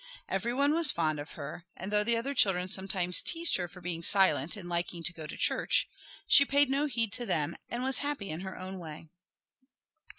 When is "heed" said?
6.87-7.13